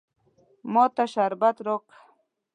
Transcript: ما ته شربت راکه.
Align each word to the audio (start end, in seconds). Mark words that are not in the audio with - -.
ما 0.73 0.85
ته 0.95 1.03
شربت 1.13 1.57
راکه. 1.65 1.95